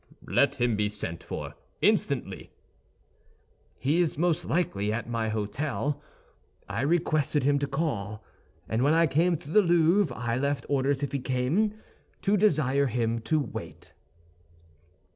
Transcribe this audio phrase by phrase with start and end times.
[0.25, 2.49] "Let him be sent for instantly."
[3.77, 6.01] "He is most likely at my hôtel.
[6.67, 8.23] I requested him to call,
[8.67, 11.75] and when I came to the Louvre I left orders if he came,
[12.23, 13.93] to desire him to wait."